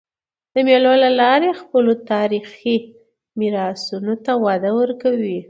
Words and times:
د 0.53 0.55
مېلو 0.67 0.93
له 1.03 1.09
لاري 1.19 1.49
خلک 1.51 1.59
خپلو 1.63 1.91
تاریخي 2.11 2.77
میراثونو 3.39 4.13
ته 4.25 4.31
وده 4.45 4.71
ورکوي. 4.79 5.37